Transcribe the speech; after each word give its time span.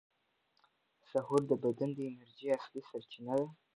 سحور 1.09 1.41
د 1.47 1.51
بدن 1.63 1.89
د 1.95 1.99
انرژۍ 2.09 2.47
اصلي 2.57 2.81
سرچینه 2.89 3.33
ده. 3.39 3.47